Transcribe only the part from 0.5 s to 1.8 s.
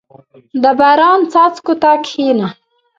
•د باران څاڅکو